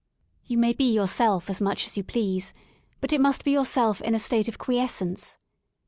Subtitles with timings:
[0.47, 2.53] You may be yourself as much as you please,
[3.01, 5.37] but it must be yourself in a state of quiescence.